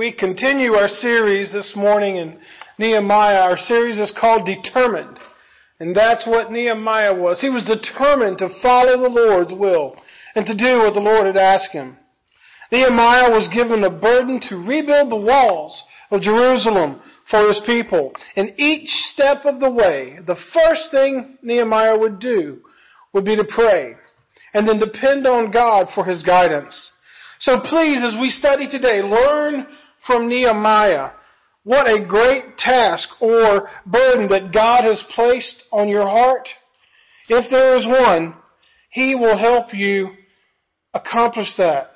[0.00, 2.38] We continue our series this morning in
[2.78, 3.40] Nehemiah.
[3.40, 5.18] Our series is called Determined.
[5.78, 7.38] And that's what Nehemiah was.
[7.38, 9.94] He was determined to follow the Lord's will
[10.34, 11.98] and to do what the Lord had asked him.
[12.72, 18.14] Nehemiah was given a burden to rebuild the walls of Jerusalem for his people.
[18.36, 22.62] And each step of the way, the first thing Nehemiah would do
[23.12, 23.96] would be to pray
[24.54, 26.90] and then depend on God for his guidance.
[27.40, 29.66] So please, as we study today, learn
[30.06, 31.10] from Nehemiah
[31.62, 36.48] what a great task or burden that God has placed on your heart.
[37.28, 38.34] If there is one,
[38.90, 40.08] He will help you
[40.94, 41.90] accomplish that.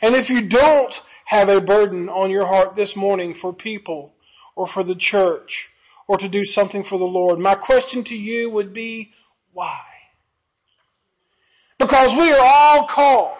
[0.00, 0.92] And if you don't
[1.26, 4.12] have a burden on your heart this morning for people
[4.56, 5.68] or for the church
[6.08, 9.10] or to do something for the Lord, my question to you would be,
[9.52, 9.80] why?
[11.78, 13.36] Because we are all called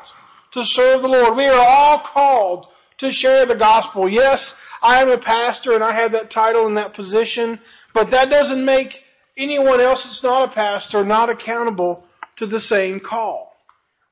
[0.52, 1.36] to serve the Lord.
[1.36, 2.66] We are all called
[3.00, 4.08] to share the gospel.
[4.08, 7.58] Yes, I am a pastor and I have that title and that position,
[7.92, 8.94] but that doesn't make
[9.36, 12.04] anyone else that's not a pastor not accountable
[12.38, 13.52] to the same call.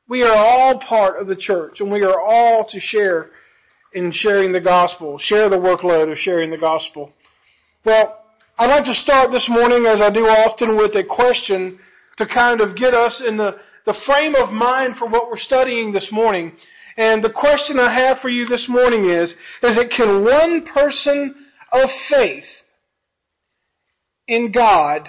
[0.08, 3.30] We are all part of the church and we are all to share
[3.92, 7.12] in sharing the gospel, share the workload of sharing the gospel.
[7.84, 8.24] Well,
[8.58, 11.78] I'd like to start this morning, as I do often, with a question
[12.16, 15.92] to kind of get us in the, the frame of mind for what we're studying
[15.92, 16.52] this morning.
[16.98, 19.30] And the question I have for you this morning is,
[19.62, 21.32] is it can one person
[21.72, 22.44] of faith
[24.26, 25.08] in God,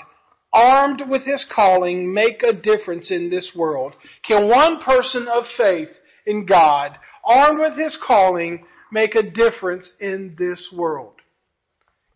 [0.54, 3.94] armed with his calling, make a difference in this world?
[4.24, 5.90] Can one person of faith
[6.28, 11.16] in God, armed with his calling, make a difference in this world?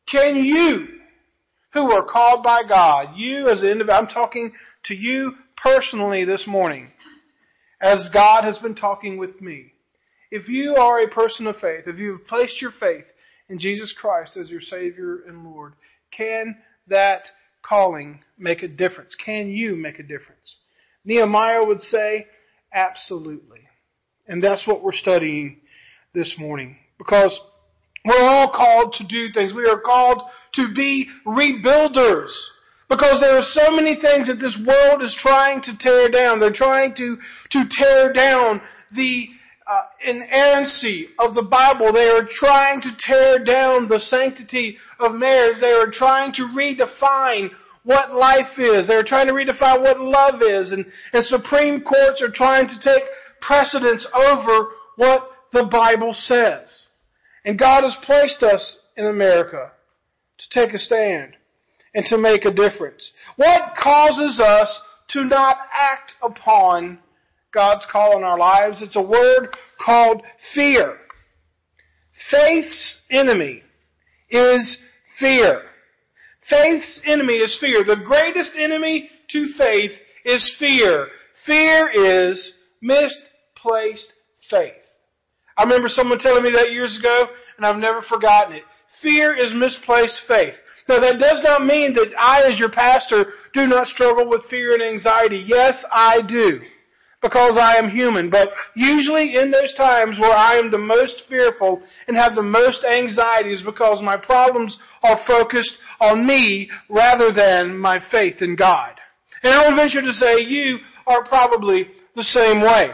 [0.08, 1.00] Can you,
[1.74, 4.54] who are called by God, you as an individual, I'm talking
[4.86, 6.92] to you personally this morning,
[7.84, 9.74] as God has been talking with me.
[10.32, 13.04] If you are a person of faith, if you've placed your faith
[13.50, 15.74] in Jesus Christ as your Savior and Lord,
[16.10, 16.56] can
[16.88, 17.24] that
[17.62, 19.16] calling make a difference?
[19.24, 20.56] Can you make a difference?
[21.04, 22.26] Nehemiah would say,
[22.74, 23.60] absolutely.
[24.28, 25.60] And that's what we're studying
[26.14, 26.78] this morning.
[26.98, 27.38] Because
[28.06, 29.54] we're all called to do things.
[29.54, 30.22] We are called
[30.54, 32.32] to be rebuilders.
[32.94, 36.40] Because there are so many things that this world is trying to tear down.
[36.40, 37.18] They're trying to,
[37.50, 38.62] to tear down
[38.96, 39.30] the
[39.66, 41.92] uh, inerrancy of the Bible.
[41.92, 45.58] They are trying to tear down the sanctity of marriage.
[45.60, 47.50] They are trying to redefine
[47.84, 48.88] what life is.
[48.88, 50.72] They're trying to redefine what love is.
[50.72, 53.10] And, and Supreme Courts are trying to take
[53.42, 56.84] precedence over what the Bible says.
[57.44, 59.72] And God has placed us in America
[60.38, 61.38] to take a stand
[61.94, 63.12] and to make a difference?
[63.36, 67.00] What causes us to not act upon
[67.54, 68.82] God's call in our lives?
[68.82, 69.50] It's a word
[69.84, 70.98] called fear.
[72.32, 73.64] Faith's enemy
[74.30, 74.78] is
[75.20, 75.62] fear.
[76.50, 77.84] Faith's enemy is fear.
[77.84, 79.92] The greatest enemy to faith
[80.26, 81.08] is fear.
[81.46, 84.12] Fear is misplaced
[84.50, 84.74] faith.
[85.58, 87.28] I remember someone telling me that years ago,
[87.58, 88.64] and I've never forgotten it.
[89.02, 90.56] Fear is misplaced faith.
[90.88, 94.74] Now that does not mean that I as your pastor do not struggle with fear
[94.74, 95.44] and anxiety.
[95.48, 96.62] Yes, I do.
[97.22, 98.30] Because I am human.
[98.30, 102.84] But usually in those times where I am the most fearful and have the most
[102.84, 109.00] anxiety is because my problems are focused on me rather than my faith in God.
[109.42, 112.92] And I would venture to say you are probably the same way.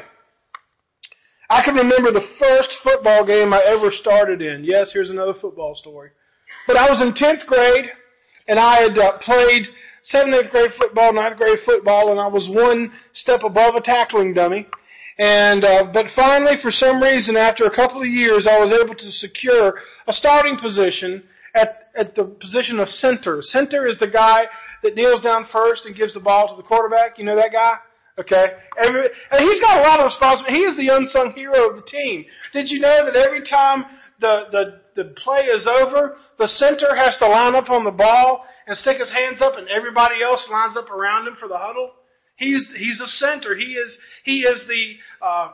[1.49, 4.63] I can remember the first football game I ever started in.
[4.63, 6.11] Yes, here's another football story.
[6.69, 7.89] But I was in 10th grade,
[8.47, 9.65] and I had uh, played
[10.05, 14.67] 7th, grade football, 9th grade football, and I was one step above a tackling dummy.
[15.17, 18.93] And uh, but finally, for some reason, after a couple of years, I was able
[18.93, 21.23] to secure a starting position
[21.55, 23.39] at at the position of center.
[23.41, 24.45] Center is the guy
[24.83, 27.17] that kneels down first and gives the ball to the quarterback.
[27.17, 27.73] You know that guy?
[28.19, 28.45] Okay,
[28.77, 30.55] every, and he's got a lot of responsibility.
[30.55, 32.25] He is the unsung hero of the team.
[32.53, 33.85] Did you know that every time
[34.19, 38.45] the the the play is over, the center has to line up on the ball
[38.67, 41.91] and stick his hands up, and everybody else lines up around him for the huddle.
[42.35, 43.55] He's he's a center.
[43.55, 45.51] He is he is the uh,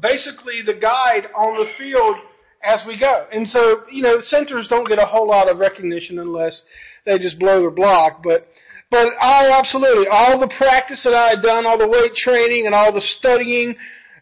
[0.00, 2.16] basically the guide on the field
[2.64, 3.26] as we go.
[3.32, 6.62] And so you know centers don't get a whole lot of recognition unless
[7.04, 8.48] they just blow their block, but.
[8.88, 12.74] But I absolutely, all the practice that I had done, all the weight training and
[12.74, 13.74] all the studying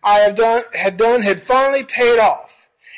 [0.02, 2.48] I had done, had done had finally paid off.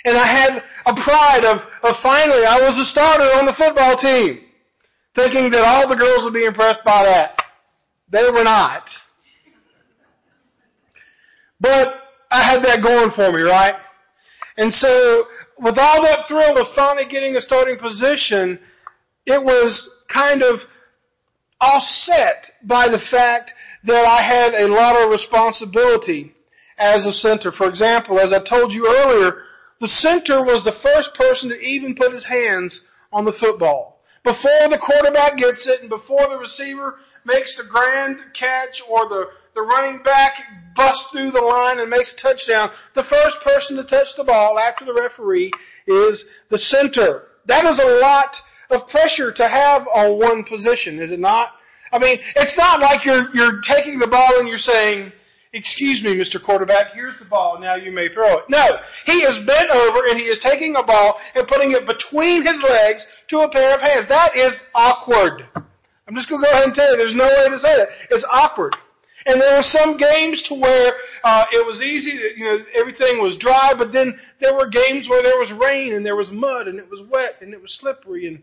[0.06, 3.98] And I had a pride of, of finally I was a starter on the football
[3.98, 4.46] team.
[5.16, 7.42] Thinking that all the girls would be impressed by that.
[8.12, 8.84] They were not.
[11.58, 11.88] But
[12.30, 13.74] I had that going for me, right?
[14.56, 15.24] And so,
[15.58, 18.60] with all that thrill of finally getting a starting position,
[19.26, 20.60] it was kind of
[21.60, 23.50] offset by the fact
[23.84, 26.32] that I had a lot of responsibility
[26.78, 27.50] as a center.
[27.50, 29.42] For example, as I told you earlier,
[29.80, 32.82] the center was the first person to even put his hands
[33.12, 34.00] on the football.
[34.24, 39.26] Before the quarterback gets it and before the receiver makes the grand catch or the,
[39.54, 40.32] the running back
[40.74, 44.58] busts through the line and makes a touchdown, the first person to touch the ball
[44.58, 45.50] after the referee
[45.86, 47.24] is the center.
[47.46, 48.34] That is a lot
[48.70, 51.50] of pressure to have on one position, is it not?
[51.92, 55.12] I mean, it's not like you're, you're taking the ball and you're saying,
[55.56, 56.36] Excuse me, Mr.
[56.36, 58.44] Quarterback, here's the ball, now you may throw it.
[58.50, 58.60] No,
[59.06, 62.62] he is bent over and he is taking a ball and putting it between his
[62.68, 64.04] legs to a pair of hands.
[64.06, 65.48] That is awkward.
[65.56, 67.88] I'm just going to go ahead and tell you, there's no way to say that.
[68.10, 68.76] It's awkward.
[69.24, 70.92] And there were some games to where
[71.24, 75.22] uh, it was easy, you know, everything was dry, but then there were games where
[75.22, 78.28] there was rain and there was mud and it was wet and it was slippery
[78.28, 78.42] and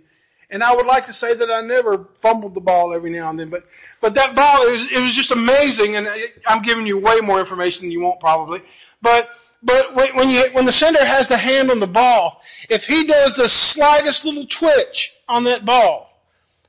[0.53, 3.39] and I would like to say that I never fumbled the ball every now and
[3.39, 3.63] then, but
[4.01, 6.07] but that ball it was it was just amazing, and
[6.45, 8.61] I'm giving you way more information than you want probably.
[9.01, 9.25] But
[9.63, 12.39] but when you when the center has the hand on the ball,
[12.69, 16.21] if he does the slightest little twitch on that ball,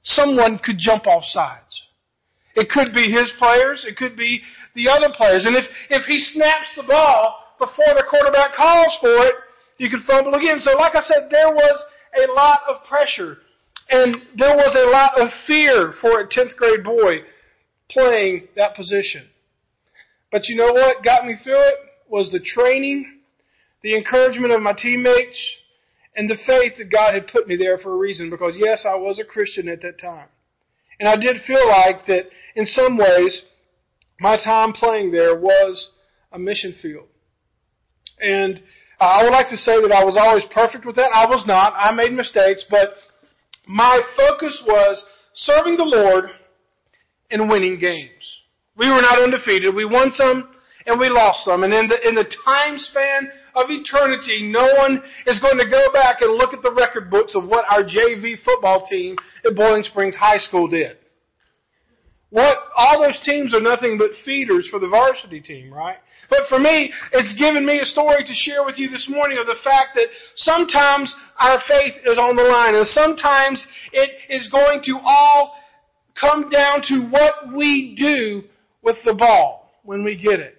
[0.02, 1.82] someone could jump off sides.
[2.56, 4.40] It could be his players, it could be
[4.74, 9.26] the other players, and if if he snaps the ball before the quarterback calls for
[9.26, 9.34] it,
[9.76, 10.58] you could fumble again.
[10.58, 11.84] So, like I said, there was
[12.16, 13.43] a lot of pressure
[13.90, 17.20] and there was a lot of fear for a 10th grade boy
[17.90, 19.28] playing that position.
[20.32, 21.76] But you know what got me through it
[22.08, 23.20] was the training,
[23.82, 25.56] the encouragement of my teammates,
[26.16, 28.96] and the faith that God had put me there for a reason because yes, I
[28.96, 30.28] was a Christian at that time.
[30.98, 33.42] And I did feel like that in some ways
[34.20, 35.90] my time playing there was
[36.32, 37.06] a mission field.
[38.20, 38.62] And
[39.00, 41.10] I would like to say that I was always perfect with that.
[41.12, 41.74] I was not.
[41.76, 42.90] I made mistakes, but
[43.66, 46.30] my focus was serving the Lord
[47.30, 48.10] and winning games.
[48.76, 49.74] We were not undefeated.
[49.74, 50.48] We won some
[50.86, 51.64] and we lost some.
[51.64, 55.92] And in the, in the time span of eternity, no one is going to go
[55.92, 59.82] back and look at the record books of what our JV football team at Boiling
[59.82, 60.98] Springs High School did.
[62.30, 65.98] What, all those teams are nothing but feeders for the varsity team, right?
[66.34, 69.46] But for me, it's given me a story to share with you this morning of
[69.46, 74.82] the fact that sometimes our faith is on the line and sometimes it is going
[74.82, 75.54] to all
[76.18, 78.42] come down to what we do
[78.82, 80.56] with the ball when we get it.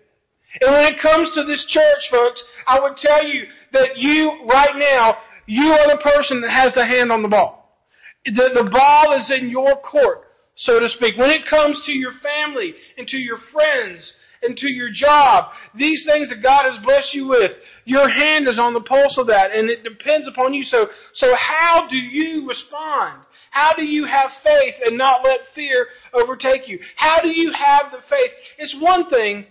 [0.62, 3.44] And when it comes to this church, folks, I would tell you
[3.74, 7.76] that you, right now, you are the person that has the hand on the ball.
[8.24, 10.22] The, the ball is in your court,
[10.56, 11.18] so to speak.
[11.18, 14.14] When it comes to your family and to your friends
[14.46, 17.52] and to your job, these things that God has blessed you with,
[17.86, 20.64] your hand is on the pulse of that, and it depends upon you.
[20.64, 23.22] So, so how do you respond?
[23.52, 26.80] How do you have faith and not let fear overtake you?
[26.96, 28.32] How do you have the faith?
[28.58, 29.46] It's one thing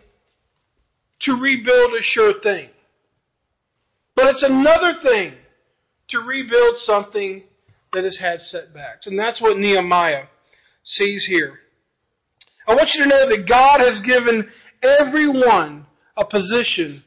[1.22, 2.68] to rebuild a sure thing.
[4.14, 5.34] But it's another thing
[6.10, 7.44] to rebuild something
[7.92, 9.06] that has had setbacks.
[9.06, 10.24] And that's what Nehemiah
[10.84, 11.58] sees here.
[12.66, 14.50] I want you to know that God has given
[14.84, 15.86] everyone
[16.16, 17.02] a position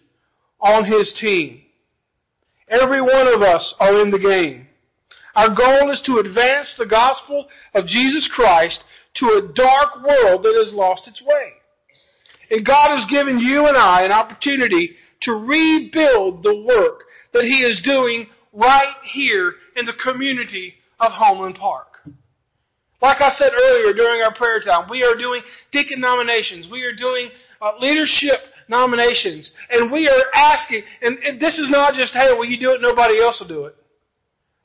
[0.59, 1.61] on his team.
[2.67, 4.67] Every one of us are in the game.
[5.35, 8.83] Our goal is to advance the gospel of Jesus Christ
[9.15, 11.53] to a dark world that has lost its way.
[12.49, 17.01] And God has given you and I an opportunity to rebuild the work
[17.33, 21.87] that He is doing right here in the community of Homeland Park.
[23.01, 26.67] Like I said earlier during our prayer time, we are doing deacon nominations.
[26.71, 27.29] We are doing
[27.61, 29.51] uh, leadership nominations.
[29.69, 32.81] And we are asking, and, and this is not just, hey, will you do it?
[32.81, 33.75] Nobody else will do it.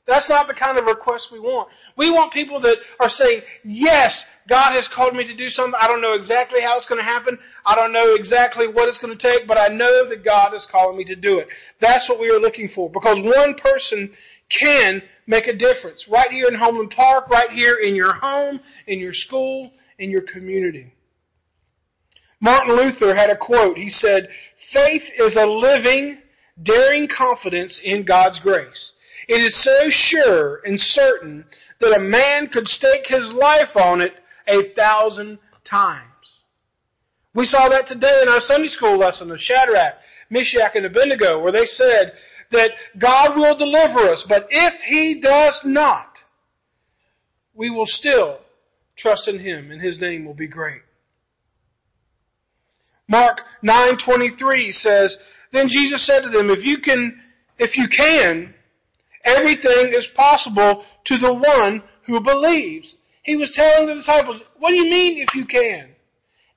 [0.05, 1.69] That's not the kind of request we want.
[1.97, 5.79] We want people that are saying, yes, God has called me to do something.
[5.79, 7.39] I don't know exactly how it's going to happen.
[7.65, 10.67] I don't know exactly what it's going to take, but I know that God is
[10.69, 11.47] calling me to do it.
[11.79, 12.89] That's what we are looking for.
[12.89, 14.11] Because one person
[14.59, 16.05] can make a difference.
[16.11, 20.23] Right here in Homeland Park, right here in your home, in your school, in your
[20.33, 20.93] community.
[22.43, 23.77] Martin Luther had a quote.
[23.77, 24.27] He said,
[24.73, 26.17] Faith is a living,
[26.61, 28.91] daring confidence in God's grace.
[29.29, 31.45] It is so sure and certain
[31.79, 34.11] that a man could stake his life on it
[34.45, 36.03] a thousand times.
[37.33, 39.93] We saw that today in our Sunday school lesson of Shadrach,
[40.29, 42.11] Meshach, and Abednego, where they said
[42.51, 46.17] that God will deliver us, but if He does not,
[47.55, 48.39] we will still
[48.97, 50.82] trust in Him, and His name will be great.
[53.07, 55.17] Mark 9:23 says,
[55.51, 57.19] "Then Jesus said to them, if you can
[57.59, 58.53] if you can,
[59.23, 62.95] everything is possible to the one who believes.
[63.23, 65.89] He was telling the disciples, what do you mean if you can?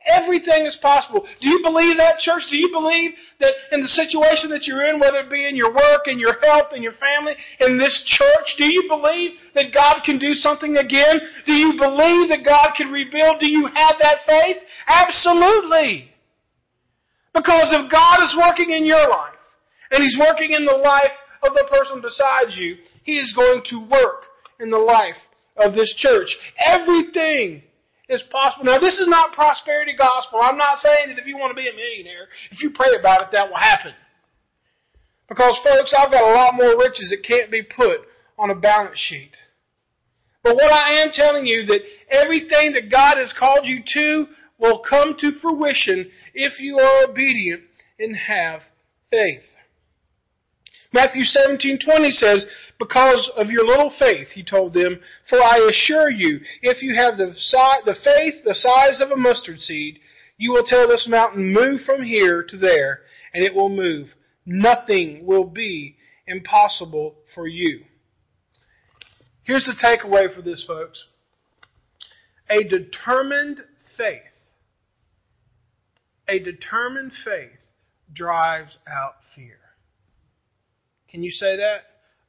[0.07, 1.27] Everything is possible.
[1.41, 2.43] Do you believe that, church?
[2.49, 3.11] Do you believe
[3.41, 6.39] that in the situation that you're in, whether it be in your work, in your
[6.41, 10.77] health, in your family, in this church, do you believe that God can do something
[10.77, 11.21] again?
[11.45, 13.41] Do you believe that God can rebuild?
[13.41, 14.59] Do you have that faith?
[14.87, 16.09] Absolutely.
[17.37, 19.37] Because if God is working in your life,
[19.91, 21.13] and He's working in the life
[21.43, 24.25] of the person beside you, He is going to work
[24.59, 25.21] in the life
[25.57, 26.35] of this church.
[26.65, 27.63] Everything
[28.09, 28.65] is possible.
[28.65, 30.41] Now, this is not prosperity gospel.
[30.41, 33.23] I'm not saying that if you want to be a millionaire, if you pray about
[33.23, 33.93] it, that will happen.
[35.29, 38.01] Because, folks, I've got a lot more riches that can't be put
[38.39, 39.33] on a balance sheet.
[40.43, 44.27] But what I am telling you that everything that God has called you to
[44.59, 47.63] will come to fruition if you are obedient
[47.99, 48.63] and have
[49.11, 49.45] faith.
[50.93, 52.47] Matthew 17:20 says,
[52.79, 57.19] "Because of your little faith," he told them, "for I assure you, if you have
[57.19, 57.35] the,
[57.85, 60.01] the faith the size of a mustard seed,
[60.39, 63.03] you will tell this mountain, move from here to there,
[63.35, 64.15] and it will move.
[64.47, 65.97] Nothing will be
[66.27, 67.85] impossible for you."
[69.43, 71.07] Here's the takeaway for this, folks.
[72.49, 73.65] A determined
[73.97, 74.23] faith,
[76.29, 77.59] a determined faith
[78.13, 79.59] drives out fear.
[81.11, 81.83] Can you say that?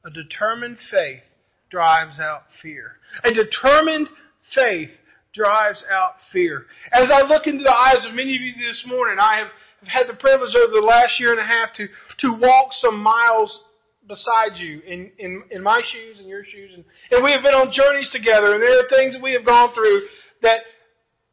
[0.04, 1.24] A determined faith
[1.70, 2.92] drives out fear.
[3.24, 4.08] A determined
[4.54, 4.90] faith
[5.34, 6.66] drives out fear.
[6.92, 9.48] As I look into the eyes of many of you this morning, I have
[9.86, 11.86] had the privilege over the last year and a half to,
[12.20, 13.62] to walk some miles
[14.06, 16.72] beside you in, in, in my shoes and your shoes.
[16.74, 19.44] And, and we have been on journeys together and there are things that we have
[19.44, 20.02] gone through
[20.42, 20.62] that,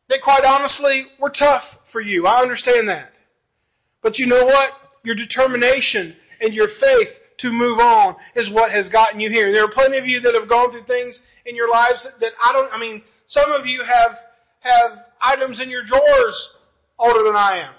[0.09, 2.27] that quite honestly were tough for you.
[2.27, 3.09] I understand that.
[4.01, 4.71] But you know what?
[5.03, 7.09] Your determination and your faith
[7.39, 9.51] to move on is what has gotten you here.
[9.51, 12.53] There are plenty of you that have gone through things in your lives that, I
[12.53, 14.11] don't, I mean, some of you have,
[14.61, 16.49] have items in your drawers
[16.97, 17.73] older than I am.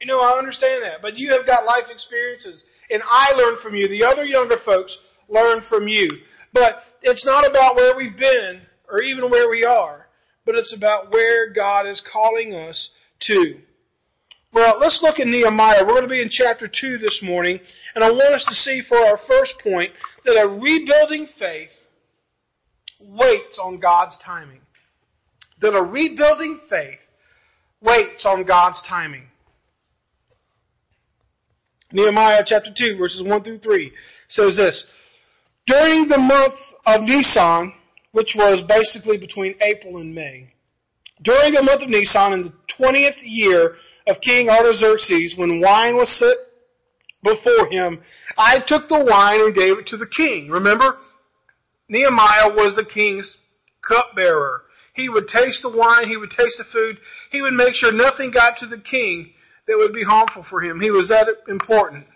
[0.00, 1.00] You know, I understand that.
[1.00, 2.64] But you have got life experiences.
[2.90, 3.88] And I learn from you.
[3.88, 4.96] The other younger folks
[5.28, 6.10] learn from you.
[6.52, 10.05] But it's not about where we've been or even where we are.
[10.46, 12.90] But it's about where God is calling us
[13.22, 13.56] to.
[14.52, 15.84] Well, let's look at Nehemiah.
[15.84, 17.58] We're going to be in chapter 2 this morning,
[17.94, 19.90] and I want us to see for our first point
[20.24, 21.68] that a rebuilding faith
[23.00, 24.60] waits on God's timing.
[25.60, 27.00] That a rebuilding faith
[27.82, 29.26] waits on God's timing.
[31.92, 33.92] Nehemiah chapter 2, verses 1 through 3
[34.28, 34.86] says this
[35.66, 37.72] During the month of Nisan,
[38.16, 40.48] which was basically between April and May,
[41.22, 43.74] during the month of Nisan, in the 20th year
[44.06, 46.36] of King Artaxerxes, when wine was set
[47.22, 48.00] before him,
[48.38, 50.48] I took the wine and gave it to the king.
[50.48, 50.96] Remember?
[51.90, 53.36] Nehemiah was the king's
[53.86, 54.62] cupbearer.
[54.94, 56.96] He would taste the wine, he would taste the food,
[57.30, 59.32] he would make sure nothing got to the king
[59.68, 60.80] that would be harmful for him.
[60.80, 62.06] He was that important.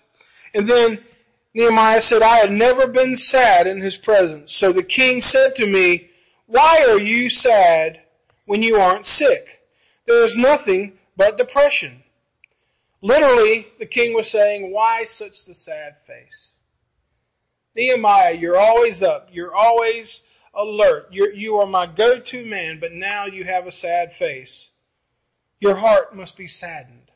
[0.55, 1.01] And then
[1.55, 4.57] Nehemiah said, I had never been sad in his presence.
[4.61, 6.09] So the king said to me,
[6.47, 8.01] Why are you sad
[8.47, 9.45] when you aren't sick?
[10.07, 12.03] There is nothing but depression.
[13.03, 16.51] Literally, the king was saying, Why such the sad face?
[17.75, 19.29] Nehemiah, you're always up.
[19.33, 20.23] You're always
[20.55, 21.07] alert.
[21.11, 24.71] You're, you are my go to man, but now you have a sad face.
[25.61, 27.11] Your heart must be saddened.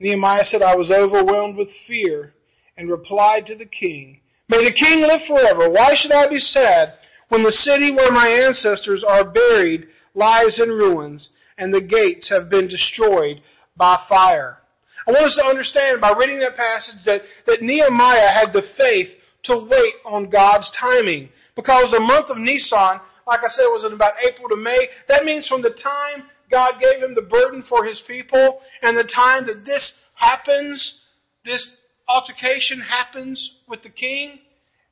[0.00, 2.34] Nehemiah said, I was overwhelmed with fear
[2.76, 5.70] and replied to the king, May the king live forever.
[5.70, 6.94] Why should I be sad
[7.28, 12.50] when the city where my ancestors are buried lies in ruins and the gates have
[12.50, 13.40] been destroyed
[13.76, 14.58] by fire.
[15.06, 19.08] I want us to understand by reading that passage that, that Nehemiah had the faith
[19.44, 21.28] to wait on God's timing.
[21.56, 24.88] Because the month of Nisan, like I said, was in about April to May.
[25.08, 29.10] That means from the time God gave him the burden for his people and the
[29.14, 31.00] time that this happens,
[31.44, 31.70] this
[32.08, 34.38] altercation happens with the king,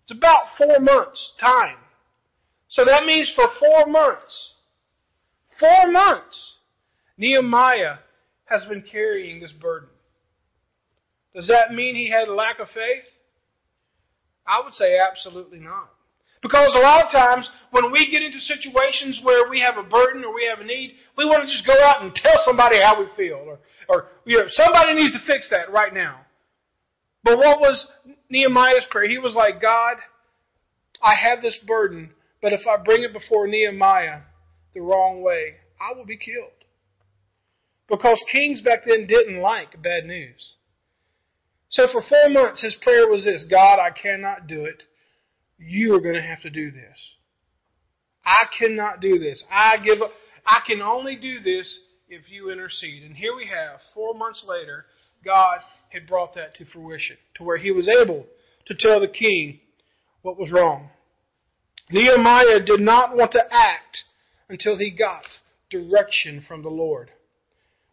[0.05, 1.77] it's about four months' time.
[2.69, 4.53] So that means for four months,
[5.61, 6.57] four months,
[7.19, 7.97] Nehemiah
[8.47, 9.89] has been carrying this burden.
[11.35, 13.05] Does that mean he had a lack of faith?
[14.47, 15.91] I would say absolutely not.
[16.43, 20.25] Because a lot of times when we get into situations where we have a burden
[20.25, 22.99] or we have a need, we want to just go out and tell somebody how
[22.99, 26.21] we feel or, or you know, somebody needs to fix that right now.
[27.25, 27.87] But what was
[28.29, 29.09] Nehemiah's prayer?
[29.09, 29.99] He was like, God,
[31.03, 32.11] I have this burden,
[32.41, 34.21] but if I bring it before Nehemiah
[34.75, 36.51] the wrong way, I will be killed.
[37.89, 40.53] Because kings back then didn't like bad news.
[41.71, 44.83] So for four months, his prayer was this God, I cannot do it.
[45.59, 46.99] You are going to have to do this.
[48.25, 49.45] I cannot do this.
[49.51, 50.13] I give up.
[50.47, 53.03] I can only do this if you intercede.
[53.05, 54.87] And here we have, four months later,
[55.25, 55.61] God
[55.93, 58.27] had brought that to fruition, to where he was able
[58.67, 59.61] to tell the king
[60.23, 60.89] what was wrong.
[61.91, 64.05] Nehemiah did not want to act
[64.49, 65.25] until he got
[65.71, 67.11] direction from the Lord.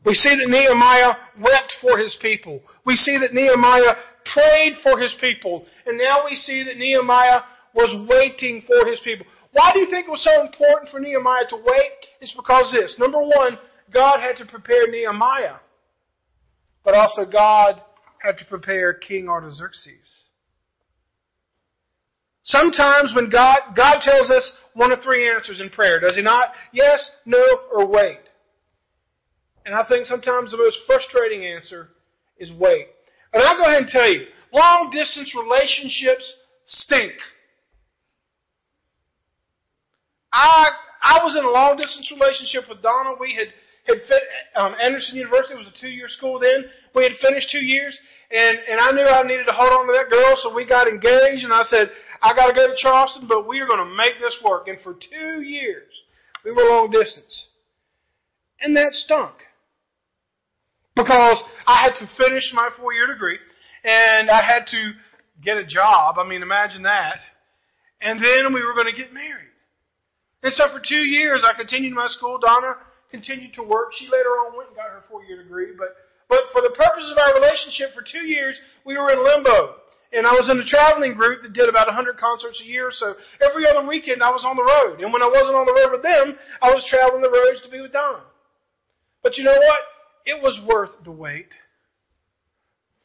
[0.05, 2.61] We see that Nehemiah wept for his people.
[2.85, 3.95] We see that Nehemiah
[4.31, 5.65] prayed for his people.
[5.85, 7.41] And now we see that Nehemiah
[7.73, 9.25] was waiting for his people.
[9.51, 11.99] Why do you think it was so important for Nehemiah to wait?
[12.21, 12.95] It's because this.
[12.97, 13.57] Number one,
[13.93, 15.57] God had to prepare Nehemiah.
[16.85, 17.81] But also God
[18.21, 20.23] had to prepare King Artaxerxes.
[22.43, 26.49] Sometimes when God, God tells us one of three answers in prayer, does He not?
[26.73, 28.19] Yes, no, or wait.
[29.65, 31.89] And I think sometimes the most frustrating answer
[32.39, 32.87] is wait.
[33.33, 37.13] And I'll go ahead and tell you, long distance relationships stink.
[40.33, 40.69] I
[41.01, 43.11] I was in a long distance relationship with Donna.
[43.19, 43.47] We had
[43.85, 44.23] had fit,
[44.55, 46.65] um, Anderson University was a two year school then.
[46.95, 47.97] We had finished two years,
[48.31, 50.87] and and I knew I needed to hold on to that girl, so we got
[50.87, 51.43] engaged.
[51.43, 54.19] And I said, I got to go to Charleston, but we are going to make
[54.19, 54.67] this work.
[54.67, 55.91] And for two years,
[56.45, 57.47] we were long distance,
[58.61, 59.35] and that stunk
[60.95, 63.39] because I had to finish my four year degree,
[63.83, 64.91] and I had to
[65.43, 66.17] get a job.
[66.17, 67.19] I mean, imagine that.
[68.01, 69.51] And then we were going to get married.
[70.43, 72.39] And so for two years, I continued my school.
[72.39, 72.75] Donna
[73.11, 73.91] continued to work.
[73.97, 75.73] She later on went and got her four-year degree.
[75.77, 75.97] But,
[76.29, 79.81] but for the purposes of our relationship, for two years, we were in limbo.
[80.11, 82.89] And I was in a traveling group that did about 100 concerts a year.
[82.91, 85.01] So every other weekend, I was on the road.
[85.01, 87.69] And when I wasn't on the road with them, I was traveling the roads to
[87.69, 88.25] be with Donna.
[89.21, 89.81] But you know what?
[90.25, 91.53] It was worth the wait.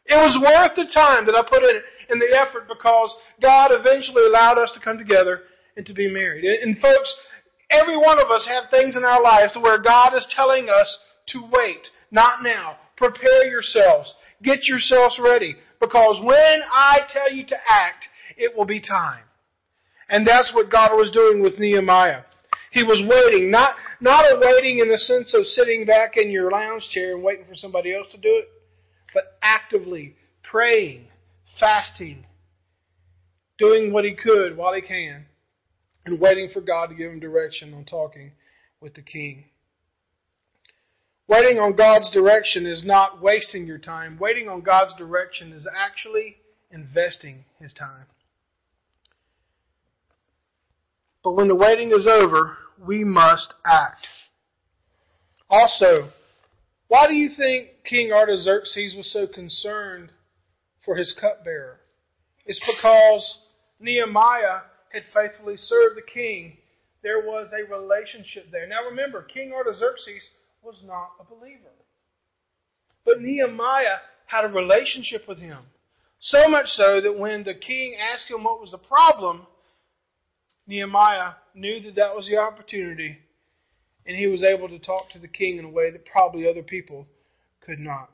[0.06, 1.80] It was worth the time that I put in,
[2.10, 5.40] in the effort because God eventually allowed us to come together
[5.76, 6.44] and to be married.
[6.44, 7.14] And folks,
[7.70, 10.98] every one of us have things in our lives where God is telling us
[11.28, 11.88] to wait.
[12.10, 12.76] Not now.
[12.96, 14.12] Prepare yourselves.
[14.42, 15.56] Get yourselves ready.
[15.80, 19.24] Because when I tell you to act, it will be time.
[20.08, 22.22] And that's what God was doing with Nehemiah.
[22.70, 26.50] He was waiting, not, not a waiting in the sense of sitting back in your
[26.50, 28.48] lounge chair and waiting for somebody else to do it,
[29.14, 31.06] but actively praying,
[31.58, 32.26] fasting,
[33.58, 35.26] doing what he could while he can
[36.04, 38.32] and waiting for God to give him direction on talking
[38.80, 39.44] with the king.
[41.26, 44.18] Waiting on God's direction is not wasting your time.
[44.18, 46.36] Waiting on God's direction is actually
[46.70, 48.04] investing his time.
[51.22, 54.06] But when the waiting is over, we must act.
[55.48, 56.10] Also,
[56.88, 60.10] why do you think King Artaxerxes was so concerned
[60.84, 61.80] for his cupbearer?
[62.44, 63.38] It's because
[63.80, 64.60] Nehemiah
[64.94, 66.56] had faithfully served the king,
[67.02, 68.66] there was a relationship there.
[68.66, 70.30] Now remember, King Artaxerxes
[70.62, 71.74] was not a believer.
[73.04, 75.58] But Nehemiah had a relationship with him.
[76.20, 79.46] So much so that when the king asked him what was the problem,
[80.66, 83.18] Nehemiah knew that that was the opportunity,
[84.06, 86.62] and he was able to talk to the king in a way that probably other
[86.62, 87.06] people
[87.60, 88.08] could not.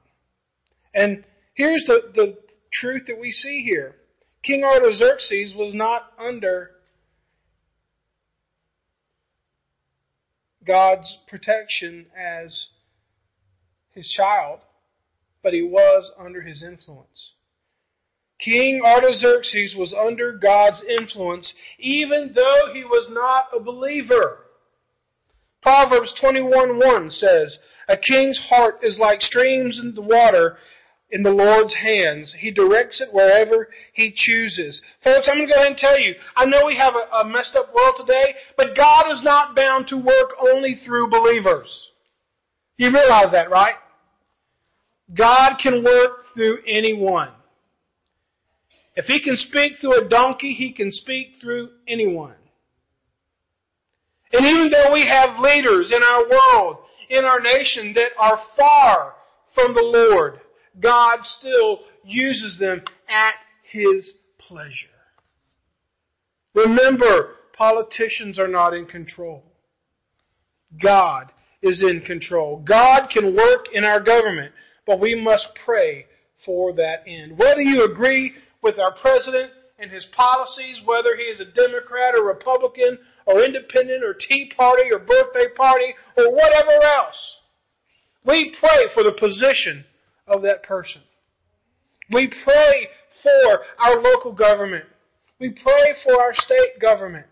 [0.92, 2.38] And here's the, the
[2.72, 3.94] truth that we see here
[4.42, 6.70] King Artaxerxes was not under
[10.66, 12.68] God's protection as
[13.92, 14.60] his child,
[15.42, 17.32] but he was under his influence.
[18.38, 24.46] King Artaxerxes was under God's influence even though he was not a believer.
[25.62, 30.58] Proverbs 21:1 says, "A king's heart is like streams in the water
[31.12, 32.34] in the Lord's hands.
[32.38, 34.80] He directs it wherever He chooses.
[35.02, 37.28] Folks, I'm going to go ahead and tell you, I know we have a, a
[37.28, 41.90] messed up world today, but God is not bound to work only through believers.
[42.76, 43.74] You realize that, right?
[45.16, 47.30] God can work through anyone.
[48.96, 52.34] If He can speak through a donkey, He can speak through anyone.
[54.32, 59.14] And even though we have leaders in our world, in our nation that are far
[59.54, 60.40] from the Lord,
[60.78, 64.86] God still uses them at His pleasure.
[66.54, 69.44] Remember, politicians are not in control.
[70.82, 72.64] God is in control.
[72.66, 74.52] God can work in our government,
[74.86, 76.06] but we must pray
[76.44, 77.36] for that end.
[77.38, 82.24] Whether you agree with our president and his policies, whether he is a Democrat or
[82.24, 87.36] Republican or independent or Tea Party or birthday party or whatever else,
[88.24, 89.84] we pray for the position
[90.30, 91.02] of that person.
[92.10, 92.88] We pray
[93.22, 94.84] for our local government.
[95.38, 97.26] We pray for our state government.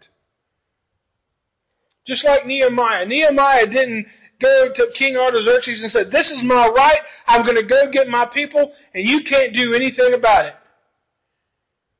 [2.07, 3.07] Just like Nehemiah.
[3.07, 4.07] Nehemiah didn't
[4.41, 7.01] go to King Artaxerxes and said, This is my right.
[7.27, 10.55] I'm going to go get my people, and you can't do anything about it.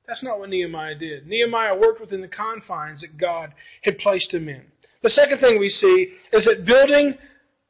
[0.07, 1.27] That's not what Nehemiah did.
[1.27, 4.63] Nehemiah worked within the confines that God had placed him in.
[5.03, 7.17] The second thing we see is that building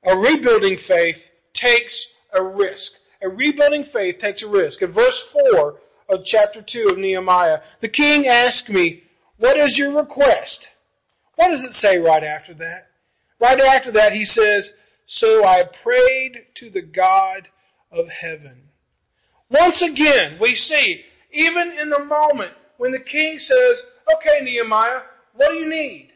[0.05, 1.17] a rebuilding faith
[1.55, 2.93] takes a risk.
[3.23, 4.83] A rebuilding faith takes a risk.
[4.83, 5.21] In verse
[5.53, 5.75] 4
[6.11, 9.03] of chapter 2 of Nehemiah, the king asked me,
[9.39, 10.69] What is your request?
[11.37, 12.89] What does it say right after that?
[13.41, 14.73] Right after that, he says,
[15.07, 17.49] So I prayed to the God
[17.91, 18.63] of heaven.
[19.51, 21.03] Once again, we see,
[21.33, 23.79] even in the moment when the king says,
[24.15, 25.03] Okay, Nehemiah,
[25.35, 26.11] what do you need?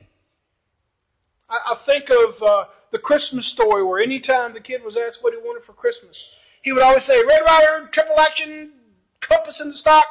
[1.49, 5.33] I, I think of uh, the Christmas story where anytime the kid was asked what
[5.33, 6.23] he wanted for Christmas,
[6.63, 8.73] he would always say, Red Ryder, triple action,
[9.27, 10.05] compass in the stock,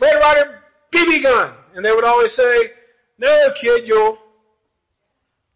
[0.00, 0.60] Red Ryder,
[0.92, 1.54] BB gun.
[1.74, 2.70] And they would always say,
[3.18, 4.18] No, kid, you'll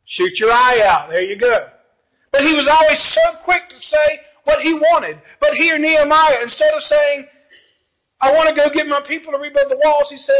[0.07, 1.11] shoot your eye out.
[1.11, 1.66] There you go.
[2.33, 5.21] But he was always so quick to say what he wanted.
[5.40, 7.27] But here, Nehemiah, instead of saying,
[8.21, 10.35] I want to go get my people to rebuild the walls, he said,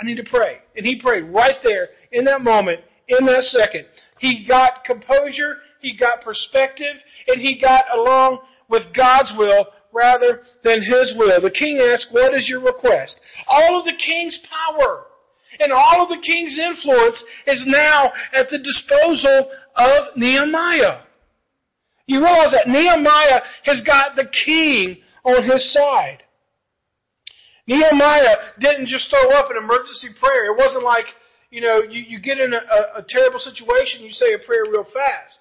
[0.00, 0.58] I need to pray.
[0.76, 3.86] And he prayed right there in that moment, in that second.
[4.18, 6.96] He got composure, he got perspective,
[7.28, 11.40] and he got along with God's will rather than his will.
[11.40, 13.20] The king asked, What is your request?
[13.48, 15.06] All of the king's power
[15.58, 21.02] and all of the king's influence is now at the disposal of Nehemiah.
[22.06, 26.22] You realize that Nehemiah has got the king on his side.
[27.66, 30.46] Nehemiah didn't just throw up an emergency prayer.
[30.46, 31.06] It wasn't like,
[31.50, 34.64] you know, you, you get in a, a, a terrible situation, you say a prayer
[34.64, 35.38] real fast.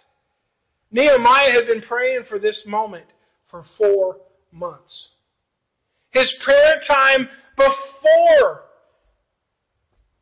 [0.91, 3.05] Nehemiah had been praying for this moment
[3.49, 4.17] for four
[4.51, 5.09] months.
[6.11, 8.61] His prayer time before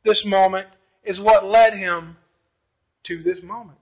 [0.04, 0.68] this moment
[1.04, 2.18] is what led him
[3.06, 3.78] to this moment.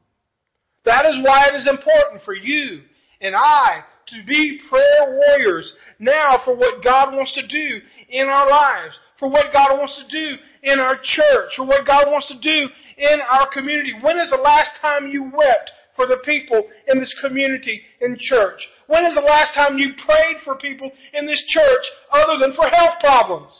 [0.86, 2.82] That is why it is important for you
[3.22, 7.80] and I to be prayer warriors now for what God wants to do
[8.10, 12.06] in our lives, for what God wants to do in our church, for what God
[12.12, 13.94] wants to do in our community.
[14.00, 18.68] When is the last time you wept for the people in this community in church?
[18.88, 22.68] When is the last time you prayed for people in this church other than for
[22.68, 23.54] health problems?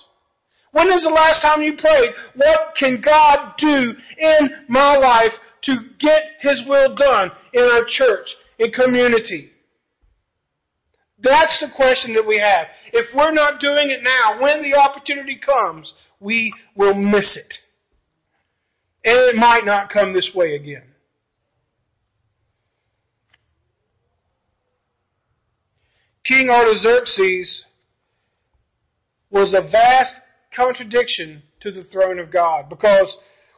[0.72, 5.32] When is the last time you prayed, what can God do in my life
[5.64, 8.28] to get His will done in our church,
[8.60, 9.52] in community?
[11.20, 12.68] That's the question that we have.
[12.92, 17.54] If we're not doing it now, when the opportunity comes, we will miss it.
[19.06, 20.84] And it might not come this way again.
[26.26, 27.66] King Artaxerxes
[29.30, 30.16] was a vast
[30.56, 32.70] contradiction to the throne of God.
[32.70, 33.16] Because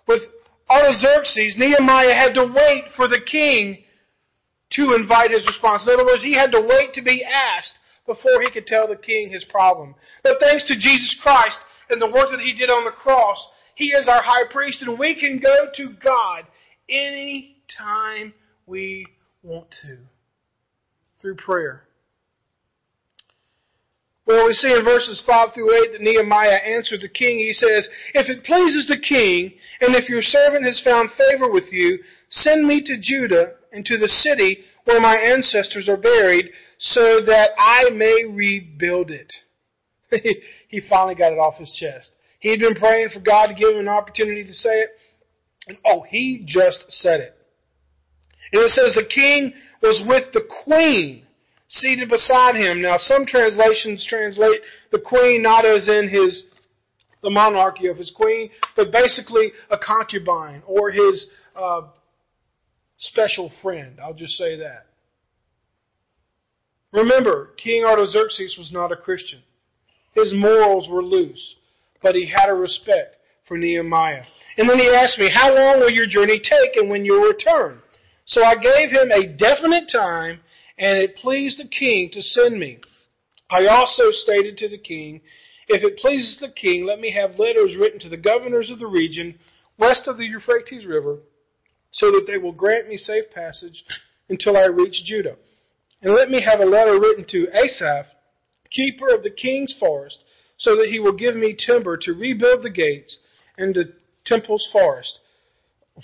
[0.08, 0.22] with
[0.70, 3.84] Artaxerxes, Nehemiah had to wait for the king
[4.72, 5.84] to invite his response.
[5.84, 8.98] In other words, he had to wait to be asked before he could tell the
[8.98, 9.96] king his problem.
[10.24, 13.38] But thanks to Jesus Christ and the work that he did on the cross,
[13.76, 16.46] he is our high priest and we can go to God
[16.90, 18.34] any time
[18.66, 19.06] we
[19.44, 19.98] want to
[21.22, 21.87] through prayer.
[24.28, 27.40] Well, we see in verses 5 through 8 that Nehemiah answered the king.
[27.40, 31.72] He says, If it pleases the king, and if your servant has found favor with
[31.72, 37.22] you, send me to Judah and to the city where my ancestors are buried, so
[37.26, 39.34] that I may rebuild it.
[40.68, 42.12] he finally got it off his chest.
[42.40, 44.90] He had been praying for God to give him an opportunity to say it,
[45.70, 47.36] and oh, he just said it.
[48.52, 51.27] And it says the king was with the queen
[51.70, 52.82] seated beside him.
[52.82, 56.44] Now, some translations translate the queen not as in his
[57.24, 61.82] the monarchy of his queen, but basically a concubine or his uh,
[62.98, 64.00] special friend.
[64.02, 64.86] I'll just say that.
[66.92, 69.40] Remember, King Artaxerxes was not a Christian.
[70.14, 71.56] His morals were loose,
[72.02, 73.16] but he had a respect
[73.48, 74.24] for Nehemiah.
[74.58, 77.82] And then he asked me, How long will your journey take and when you'll return?
[78.26, 80.40] So I gave him a definite time
[80.78, 82.80] and it pleased the king to send me.
[83.50, 85.22] I also stated to the king,
[85.68, 88.88] If it pleases the king, let me have letters written to the governors of the
[88.88, 89.40] region
[89.78, 91.20] west of the Euphrates River,
[91.92, 93.84] so that they will grant me safe passage
[94.30, 95.38] until I reach Judah.
[96.02, 98.08] And let me have a letter written to Asaph,
[98.70, 100.20] keeper of the king's forest,
[100.58, 103.18] so that he will give me timber to rebuild the gates
[103.58, 103.94] and the
[104.26, 105.20] temple's forest,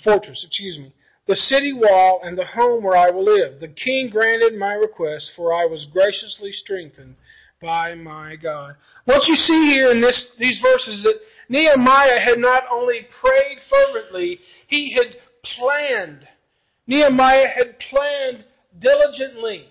[0.02, 0.92] fortress, excuse me,
[1.26, 3.60] the city wall, and the home where I will live.
[3.60, 7.16] The king granted my request, for I was graciously strengthened
[7.62, 8.76] by my God.
[9.06, 13.58] What you see here in this, these verses is that Nehemiah had not only prayed
[13.70, 15.16] fervently, he had
[15.56, 16.26] planned.
[16.86, 18.44] Nehemiah had planned
[18.78, 19.66] diligently.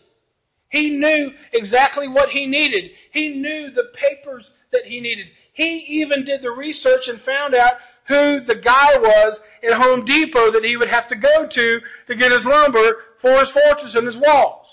[0.70, 2.92] He knew exactly what he needed.
[3.12, 5.28] He knew the papers that he needed.
[5.54, 7.76] He even did the research and found out
[8.08, 12.16] who the guy was at Home Depot that he would have to go to to
[12.16, 14.66] get his lumber for his fortress and his walls.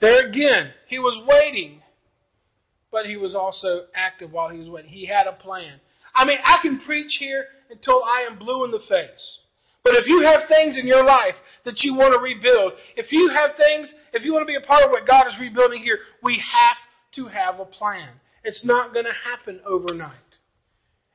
[0.00, 1.82] There again, he was waiting,
[2.90, 4.90] but he was also active while he was waiting.
[4.90, 5.80] He had a plan.
[6.14, 9.38] I mean, I can preach here until I am blue in the face.
[9.86, 13.28] But if you have things in your life that you want to rebuild, if you
[13.28, 16.00] have things, if you want to be a part of what God is rebuilding here,
[16.24, 16.76] we have
[17.14, 18.08] to have a plan.
[18.42, 20.10] It's not going to happen overnight.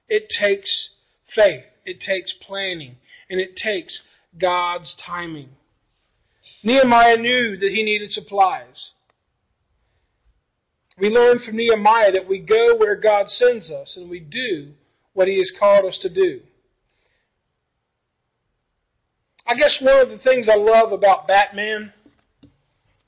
[0.08, 0.88] It takes
[1.36, 1.66] faith.
[1.86, 2.96] It takes planning.
[3.30, 4.02] And it takes
[4.40, 5.50] God's timing.
[6.64, 8.92] Nehemiah knew that he needed supplies.
[10.98, 14.72] We learn from Nehemiah that we go where God sends us and we do
[15.12, 16.40] what he has called us to do.
[19.52, 21.92] I guess one of the things I love about Batman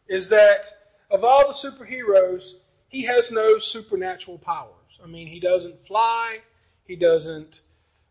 [0.09, 0.65] is that
[1.09, 2.41] of all the superheroes,
[2.89, 4.99] he has no supernatural powers.
[5.01, 6.39] I mean, he doesn't fly,
[6.83, 7.61] he doesn't,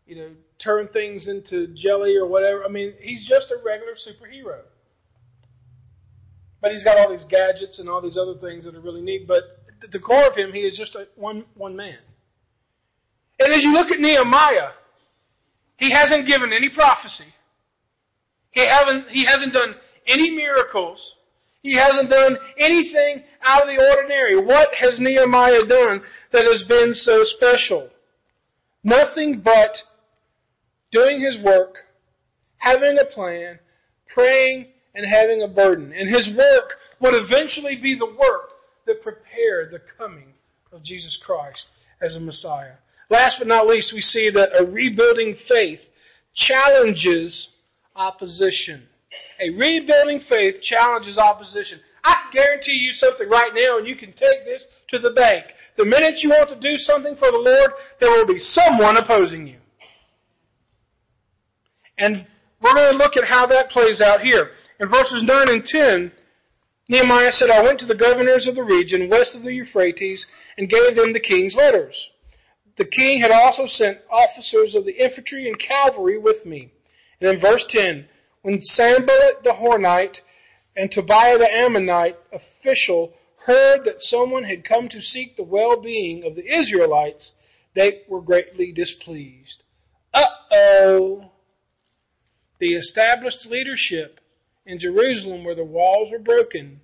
[0.07, 2.63] you know, turn things into jelly or whatever.
[2.65, 4.61] I mean, he's just a regular superhero.
[6.59, 9.27] But he's got all these gadgets and all these other things that are really neat.
[9.27, 9.43] But
[9.83, 11.99] at the core of him, he is just a one one man.
[13.37, 14.71] And as you look at Nehemiah,
[15.77, 17.25] he hasn't given any prophecy.
[18.53, 19.75] He haven't he hasn't done
[20.07, 21.15] any miracles.
[21.61, 24.37] He hasn't done anything out of the ordinary.
[24.37, 27.89] What has Nehemiah done that has been so special?
[28.83, 29.71] Nothing but
[30.91, 31.75] doing his work,
[32.57, 33.59] having a plan,
[34.13, 35.93] praying and having a burden.
[35.93, 38.51] And his work would eventually be the work
[38.85, 40.33] that prepared the coming
[40.71, 41.65] of Jesus Christ
[42.01, 42.73] as a Messiah.
[43.09, 45.79] Last but not least, we see that a rebuilding faith
[46.35, 47.49] challenges
[47.95, 48.83] opposition.
[49.41, 51.79] A rebuilding faith challenges opposition.
[52.03, 55.45] I guarantee you something right now, and you can take this to the bank.
[55.77, 59.47] The minute you want to do something for the Lord, there will be someone opposing
[59.47, 59.57] you.
[61.97, 62.25] And
[62.61, 64.49] we're going to look at how that plays out here.
[64.79, 66.11] In verses 9 and 10,
[66.89, 70.25] Nehemiah said, I went to the governors of the region west of the Euphrates
[70.57, 71.95] and gave them the king's letters.
[72.77, 76.71] The king had also sent officers of the infantry and cavalry with me.
[77.19, 78.07] And then verse 10,
[78.41, 80.17] when Sanballat the Horonite
[80.75, 83.13] and Tobiah the Ammonite official
[83.45, 87.33] heard that someone had come to seek the well-being of the Israelites,
[87.75, 89.63] they were greatly displeased.
[90.13, 91.31] Uh-oh.
[92.59, 94.19] The established leadership
[94.65, 96.79] in Jerusalem, where the walls were broken,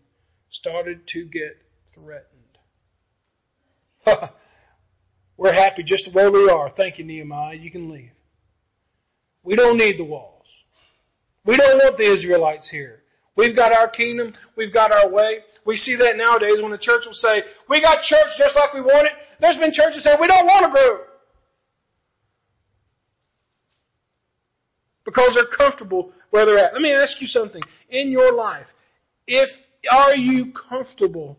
[0.52, 1.58] started to get
[1.94, 2.26] threatened.
[5.38, 6.70] We're happy just where we are.
[6.76, 7.56] Thank you, Nehemiah.
[7.56, 8.12] You can leave.
[9.44, 10.46] We don't need the walls.
[11.46, 13.02] We don't want the Israelites here.
[13.36, 14.34] We've got our kingdom.
[14.58, 15.40] We've got our way.
[15.66, 18.82] We see that nowadays when the church will say, we got church just like we
[18.82, 19.14] want it.
[19.40, 21.00] There's been churches saying, we don't want to grow.
[25.06, 26.74] Because they're comfortable where they're at.
[26.74, 27.62] Let me ask you something.
[27.90, 28.68] In your life,
[29.26, 29.50] if
[29.92, 31.38] are you comfortable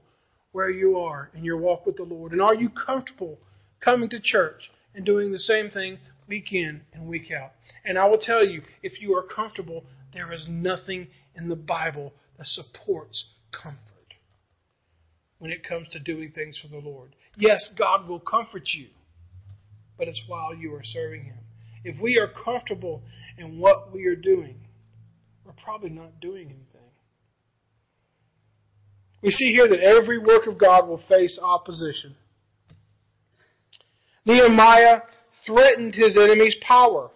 [0.52, 2.32] where you are in your walk with the Lord?
[2.32, 3.38] And are you comfortable
[3.80, 5.98] coming to church and doing the same thing
[6.30, 7.50] week in and week out?
[7.84, 12.14] And I will tell you, if you are comfortable, there is nothing in the Bible
[12.38, 13.80] that supports comfort
[15.38, 17.14] when it comes to doing things for the Lord.
[17.36, 18.86] Yes, God will comfort you,
[19.98, 21.38] but it's while you are serving Him.
[21.84, 23.02] If we are comfortable
[23.36, 24.56] in what we are doing,
[25.44, 26.66] we're probably not doing anything.
[29.22, 32.16] We see here that every work of God will face opposition.
[34.24, 35.00] Nehemiah
[35.46, 37.10] threatened his enemy's power.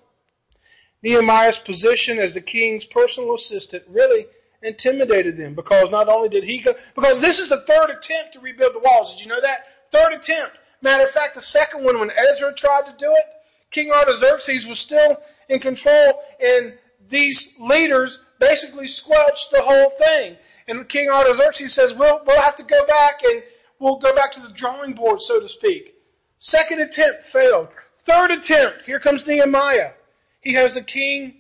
[1.03, 4.27] Nehemiah's position as the king's personal assistant really
[4.63, 8.41] intimidated them because not only did he go, because this is the third attempt to
[8.41, 9.15] rebuild the walls.
[9.15, 9.69] Did you know that?
[9.93, 10.57] Third attempt.
[10.81, 13.27] Matter of fact, the second one, when Ezra tried to do it,
[13.71, 16.75] King Artaxerxes was still in control, and
[17.11, 20.37] these leaders basically squelched the whole thing.
[20.69, 23.43] And King Artaxerxes says, we'll, we'll have to go back and
[23.79, 25.95] we'll go back to the drawing board, so to speak.
[26.39, 27.69] Second attempt failed.
[28.07, 29.93] Third attempt, here comes Nehemiah.
[30.41, 31.37] He has the king,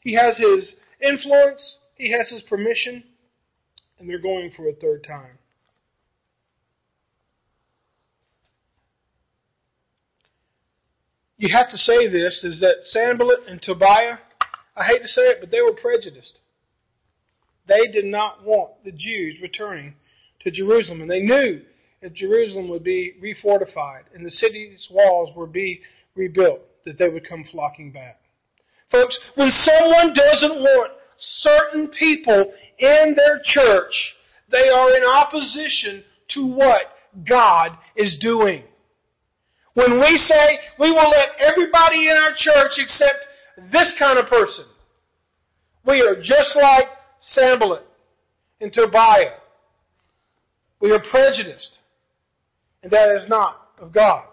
[0.00, 3.02] he has his influence, he has his permission,
[3.98, 5.38] and they're going for a third time.
[11.36, 14.18] You have to say this is that Sanballat and Tobiah,
[14.76, 16.38] I hate to say it, but they were prejudiced.
[17.66, 19.94] They did not want the Jews returning
[20.40, 21.62] to Jerusalem, and they knew
[22.00, 25.80] if Jerusalem would be refortified and the city's walls would be
[26.14, 28.20] rebuilt, that they would come flocking back.
[28.90, 34.14] Folks, when someone doesn't want certain people in their church,
[34.50, 36.82] they are in opposition to what
[37.28, 38.62] God is doing.
[39.74, 43.26] When we say we will let everybody in our church except
[43.70, 44.64] this kind of person,
[45.86, 46.86] we are just like
[47.20, 47.84] Sanballat
[48.60, 49.36] and Tobiah.
[50.80, 51.78] We are prejudiced.
[52.82, 54.24] And that is not of God.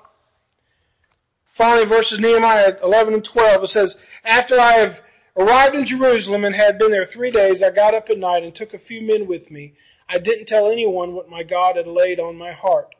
[1.58, 4.95] Finally, verses Nehemiah 11 and 12, it says, After I have
[5.38, 8.53] arrived in Jerusalem and had been there three days, I got up at night and
[8.53, 9.73] took a few men with me.
[10.10, 12.93] I didn't tell anyone what my God had laid on my heart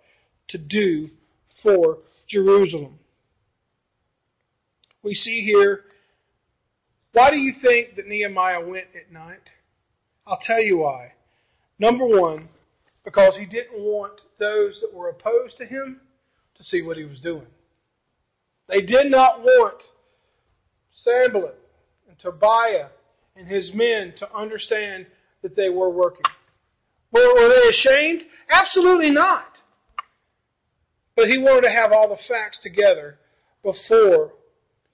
[0.50, 1.10] to do
[1.62, 3.00] for Jerusalem.
[5.04, 5.82] We see here,
[7.12, 9.40] why do you think that Nehemiah went at night?
[10.26, 11.12] I'll tell you why.
[11.78, 12.50] Number one,
[13.06, 16.02] because he didn't want those that were opposed to him
[16.58, 17.46] to see what he was doing.
[18.68, 19.82] They did not want
[20.94, 21.58] Sanballat
[22.10, 22.90] and Tobiah
[23.36, 25.06] and his men to understand
[25.44, 26.26] that they were working.
[27.12, 28.24] Were, were they ashamed?
[28.50, 29.46] Absolutely not.
[31.16, 33.20] But he wanted to have all the facts together
[33.64, 34.34] before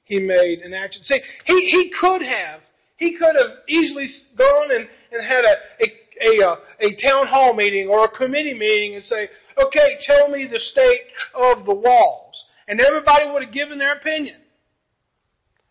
[0.03, 1.03] he made an action.
[1.03, 2.61] See, he, he could have,
[2.97, 7.53] he could have easily gone and, and had a, a a, uh, a town hall
[7.53, 11.01] meeting or a committee meeting and say, okay, tell me the state
[11.33, 12.45] of the walls.
[12.67, 14.37] And everybody would have given their opinion.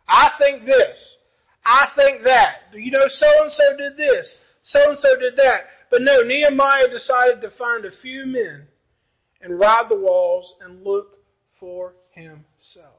[0.07, 1.17] I think this.
[1.65, 2.75] I think that.
[2.75, 4.37] You know, so and so did this.
[4.65, 5.61] So and so did that.
[5.91, 8.67] But no, Nehemiah decided to find a few men
[9.41, 11.19] and ride the walls and look
[11.59, 12.95] for himself.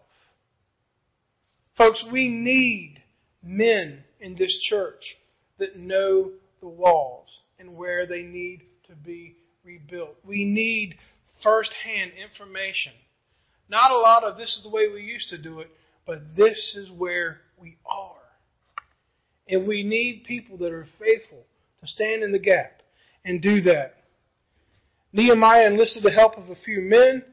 [1.77, 3.01] Folks, we need
[3.43, 5.17] men in this church
[5.57, 10.15] that know the walls and where they need to be rebuilt.
[10.25, 10.95] We need
[11.43, 12.93] first-hand information.
[13.69, 15.69] Not a lot of this is the way we used to do it,
[16.05, 18.15] but this is where we are.
[19.47, 21.45] And we need people that are faithful
[21.81, 22.81] to stand in the gap
[23.25, 23.95] and do that.
[25.13, 27.23] Nehemiah enlisted the help of a few men.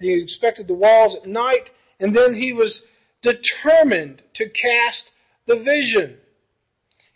[0.00, 1.70] He inspected the walls at night,
[2.00, 2.82] and then he was
[3.22, 5.10] determined to cast
[5.46, 6.18] the vision.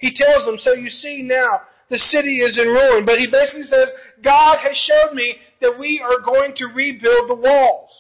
[0.00, 1.60] He tells them, so you see now,
[1.90, 3.04] the city is in ruin.
[3.04, 3.92] But he basically says,
[4.24, 7.90] God has showed me that we are going to rebuild the walls.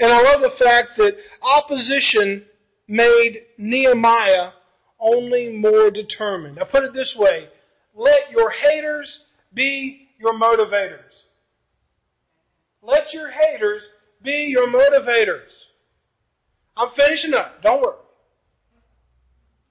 [0.00, 2.46] And I love the fact that opposition
[2.88, 4.52] made Nehemiah
[4.98, 6.58] only more determined.
[6.58, 7.48] I put it this way.
[7.94, 9.20] Let your haters
[9.52, 11.12] be your motivators.
[12.82, 13.82] Let your haters
[14.22, 15.50] be your motivators.
[16.74, 17.62] I'm finishing up.
[17.62, 17.98] Don't worry.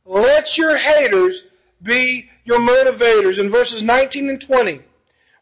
[0.05, 1.43] Let your haters
[1.81, 3.39] be your motivators.
[3.39, 4.81] In verses 19 and 20,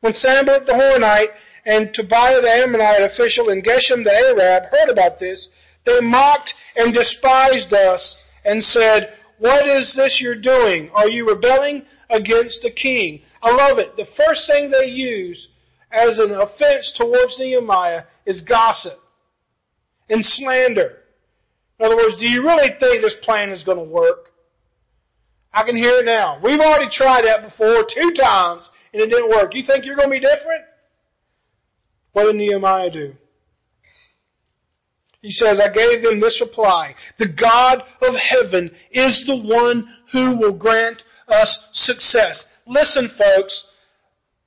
[0.02, 1.34] when Sanballat the Horonite
[1.66, 5.50] and Tobiah the Ammonite official and Geshem the Arab heard about this,
[5.86, 10.92] they mocked and despised us and said, What is this you're doing?
[10.94, 13.22] Are you rebelling against the king?
[13.42, 13.96] I love it.
[13.96, 15.48] The first thing they use
[15.92, 18.98] as an offense towards Nehemiah is gossip
[20.10, 20.98] and slander.
[21.80, 24.31] In other words, do you really think this plan is going to work?
[25.54, 26.40] I can hear it now.
[26.44, 29.54] We've already tried that before two times and it didn't work.
[29.54, 30.64] You think you're going to be different?
[32.14, 33.14] What did Nehemiah do?
[35.22, 36.96] He says, I gave them this reply.
[37.20, 42.44] The God of heaven is the one who will grant us success.
[42.66, 43.66] Listen, folks,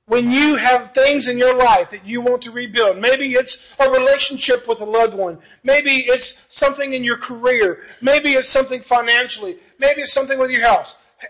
[0.07, 3.89] when you have things in your life that you want to rebuild, maybe it's a
[3.89, 9.57] relationship with a loved one, maybe it's something in your career, maybe it's something financially,
[9.79, 10.85] maybe it's something with your health,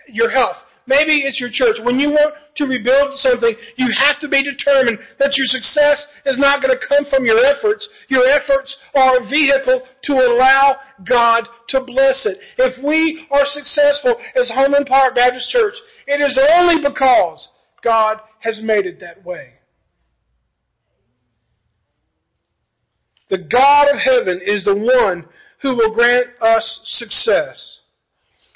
[0.08, 0.58] your health,
[0.88, 1.78] maybe it's your church.
[1.86, 6.38] When you want to rebuild something, you have to be determined that your success is
[6.38, 7.88] not going to come from your efforts.
[8.10, 10.76] Your efforts are a vehicle to allow
[11.08, 12.38] God to bless it.
[12.58, 15.76] If we are successful as Homeland Park Baptist Church,
[16.08, 17.48] it is only because
[17.84, 19.54] God has made it that way.
[23.30, 25.26] The God of heaven is the one
[25.64, 27.80] who will grant us success.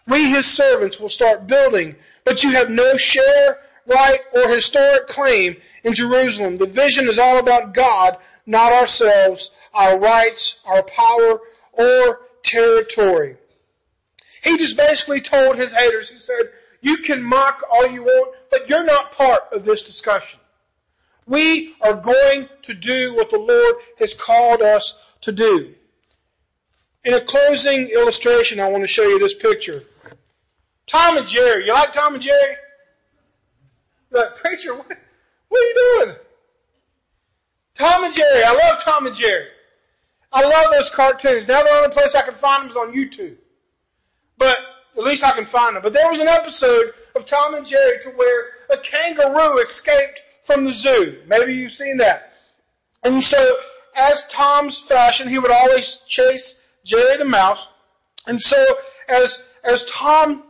[0.08, 5.56] We, His servants, will start building, but you have no share, right, or historic claim
[5.84, 6.60] in Jerusalem.
[6.60, 11.40] The vision is all about God, not ourselves, our rights, our power,
[11.74, 13.38] or territory.
[14.44, 16.52] He just basically told his haters, he said,
[16.82, 20.40] you can mock all you want, but you're not part of this discussion.
[21.28, 25.74] We are going to do what the Lord has called us to do.
[27.04, 29.82] In a closing illustration, I want to show you this picture.
[30.92, 31.66] Tom and Jerry.
[31.66, 32.56] You like Tom and Jerry?
[34.12, 34.88] Like, preacher, what,
[35.50, 36.16] what are you doing?
[37.78, 38.44] Tom and Jerry.
[38.44, 39.48] I love Tom and Jerry.
[40.32, 41.48] I love those cartoons.
[41.48, 43.38] Now the only place I can find them is on YouTube.
[44.38, 44.58] But
[44.98, 45.84] at least I can find them.
[45.84, 50.66] But there was an episode of Tom and Jerry to where a kangaroo escaped from
[50.66, 51.22] the zoo.
[51.28, 52.34] Maybe you've seen that.
[53.04, 53.38] And so,
[53.96, 57.66] as Tom's fashion, he would always chase Jerry the mouse.
[58.26, 58.58] And so,
[59.08, 60.44] as as Tom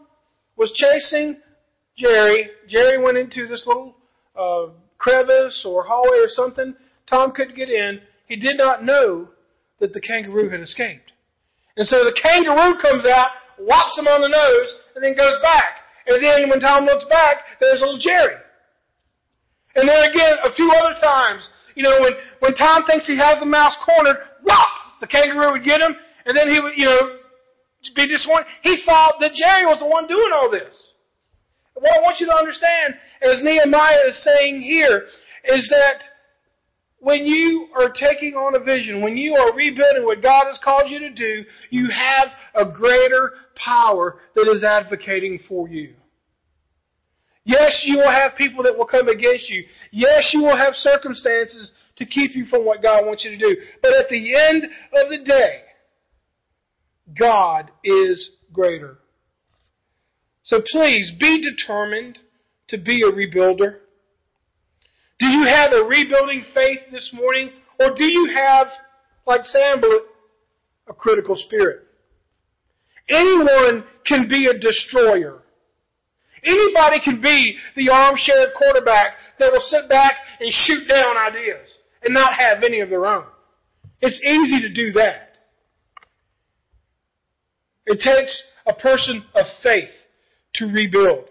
[0.56, 1.38] was chasing
[1.98, 3.96] Jerry, Jerry went into this little
[4.36, 4.68] uh,
[4.98, 6.76] crevice or hallway or something.
[7.10, 8.02] Tom couldn't get in.
[8.28, 9.30] He did not know
[9.80, 11.12] that the kangaroo had escaped.
[11.76, 13.30] And so the kangaroo comes out,
[13.68, 15.84] whops him on the nose, and then goes back.
[16.08, 18.36] And then when Tom looks back, there's little Jerry.
[19.76, 23.40] And then again, a few other times, you know, when, when Tom thinks he has
[23.40, 25.96] the mouse cornered, whop, the kangaroo would get him,
[26.26, 27.20] and then he would, you know,
[27.96, 28.48] be disappointed.
[28.62, 30.76] He thought that Jerry was the one doing all this.
[31.76, 35.08] What I want you to understand, as Nehemiah is saying here,
[35.46, 36.04] is that
[37.00, 40.90] when you are taking on a vision, when you are rebuilding what God has called
[40.90, 45.94] you to do, you have a greater power that is advocating for you.
[47.46, 49.64] Yes, you will have people that will come against you.
[49.92, 53.62] Yes, you will have circumstances to keep you from what God wants you to do.
[53.82, 55.62] But at the end of the day,
[57.18, 59.00] God is greater.
[60.44, 62.20] So please be determined
[62.68, 63.78] to be a rebuilder.
[65.20, 67.52] Do you have a rebuilding faith this morning?
[67.80, 68.68] Or do you have,
[69.26, 70.04] like Sanballat,
[70.88, 71.86] a critical spirit?
[73.10, 75.42] Anyone can be a destroyer.
[76.44, 81.68] Anybody can be the armchair quarterback that will sit back and shoot down ideas
[82.02, 83.26] and not have any of their own.
[84.02, 85.30] It's easy to do that.
[87.86, 89.90] It takes a person of faith
[90.56, 91.26] to rebuild.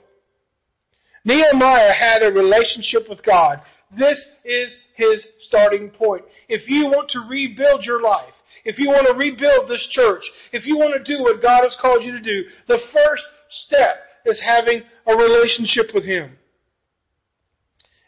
[1.24, 3.60] Nehemiah had a relationship with God.
[3.96, 6.24] This is his starting point.
[6.48, 8.34] If you want to rebuild your life,
[8.64, 10.22] if you want to rebuild this church,
[10.52, 13.96] if you want to do what God has called you to do, the first step
[14.26, 16.36] is having a relationship with Him.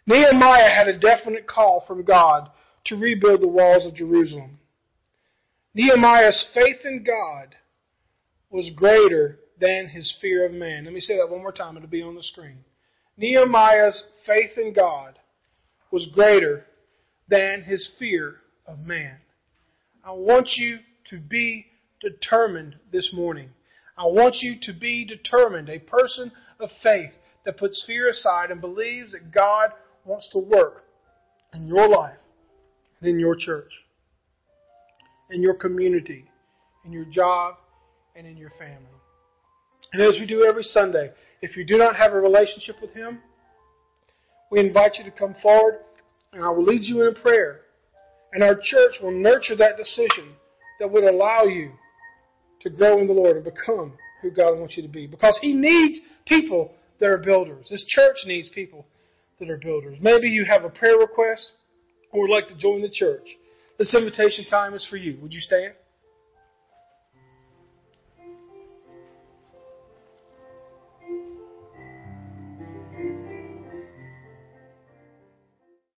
[0.06, 2.50] Nehemiah had a definite call from God
[2.86, 4.58] to rebuild the walls of Jerusalem.
[5.72, 7.54] Nehemiah's faith in God
[8.50, 10.84] was greater than his fear of man.
[10.84, 11.76] Let me say that one more time.
[11.76, 12.64] It'll be on the screen.
[13.16, 15.18] Nehemiah's faith in God
[15.90, 16.64] was greater
[17.28, 18.36] than his fear
[18.66, 19.16] of man.
[20.04, 20.78] I want you
[21.10, 21.66] to be
[22.00, 23.50] determined this morning.
[23.96, 27.10] I want you to be determined, a person of faith
[27.44, 29.70] that puts fear aside and believes that God
[30.04, 30.84] wants to work
[31.52, 32.16] in your life
[33.00, 33.70] and in your church,
[35.30, 36.24] in your community,
[36.84, 37.56] in your job,
[38.16, 38.86] and in your family.
[39.92, 41.10] And as we do every Sunday,
[41.42, 43.20] if you do not have a relationship with Him,
[44.50, 45.80] we invite you to come forward
[46.32, 47.60] and I will lead you in a prayer.
[48.32, 50.34] And our church will nurture that decision
[50.78, 51.72] that would allow you
[52.62, 55.06] to grow in the Lord and become who God wants you to be.
[55.06, 57.66] Because He needs people that are builders.
[57.70, 58.86] This church needs people
[59.40, 59.98] that are builders.
[60.00, 61.52] Maybe you have a prayer request
[62.12, 63.26] or would like to join the church.
[63.78, 65.18] This invitation time is for you.
[65.22, 65.72] Would you stand?